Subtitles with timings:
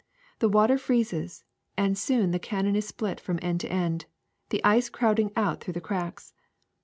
[0.39, 1.43] The water freezes
[1.77, 4.05] and soon the cannon is split from end to end,
[4.49, 6.33] the ice crowding out through the cracks.